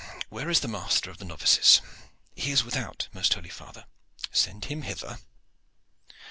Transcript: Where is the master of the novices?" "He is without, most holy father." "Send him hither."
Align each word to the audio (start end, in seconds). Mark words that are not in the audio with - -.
Where 0.29 0.49
is 0.49 0.61
the 0.61 0.67
master 0.67 1.11
of 1.11 1.19
the 1.19 1.25
novices?" 1.25 1.79
"He 2.35 2.49
is 2.49 2.63
without, 2.63 3.07
most 3.13 3.35
holy 3.35 3.49
father." 3.49 3.85
"Send 4.31 4.65
him 4.65 4.81
hither." 4.81 5.19